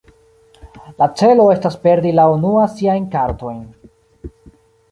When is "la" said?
1.01-1.07, 2.21-2.25